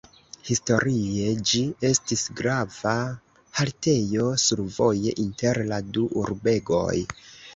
[0.45, 2.93] Historie ĝi estis grava
[3.59, 6.97] haltejo survoje inter la du urbegoj.